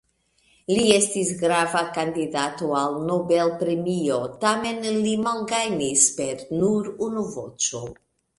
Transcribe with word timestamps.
Li 0.75 0.83
estis 0.93 1.33
grava 1.41 1.83
kandidato 1.97 2.69
al 2.79 2.97
Nobel-premio 3.09 4.17
tamen 4.47 4.81
li 5.05 5.13
malgajnis 5.27 6.09
per 6.17 6.43
nur 6.63 6.91
unu 7.11 7.29
voĉo. 7.37 7.85